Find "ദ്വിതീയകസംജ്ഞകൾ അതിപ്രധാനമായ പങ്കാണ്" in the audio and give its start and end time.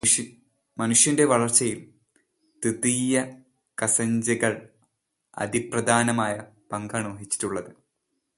2.61-7.15